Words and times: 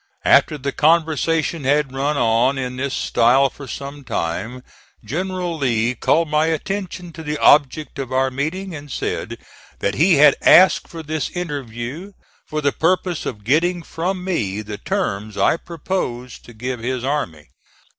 After 0.25 0.57
the 0.57 0.71
conversation 0.71 1.63
had 1.63 1.93
run 1.93 2.17
on 2.17 2.57
in 2.57 2.75
this 2.75 2.95
style 2.95 3.51
for 3.51 3.67
some 3.67 4.03
time, 4.03 4.63
General 5.05 5.55
Lee 5.55 5.93
called 5.93 6.27
my 6.27 6.47
attention 6.47 7.13
to 7.13 7.21
the 7.21 7.37
object 7.37 7.99
of 7.99 8.11
our 8.11 8.31
meeting, 8.31 8.73
and 8.73 8.91
said 8.91 9.37
that 9.77 9.93
he 9.93 10.15
had 10.15 10.35
asked 10.41 10.87
for 10.87 11.03
this 11.03 11.29
interview 11.29 12.13
for 12.47 12.61
the 12.61 12.71
purpose 12.71 13.27
of 13.27 13.43
getting 13.43 13.83
from 13.83 14.23
me 14.23 14.63
the 14.63 14.79
terms 14.79 15.37
I 15.37 15.55
proposed 15.55 16.43
to 16.45 16.53
give 16.53 16.79
his 16.79 17.03
army. 17.03 17.49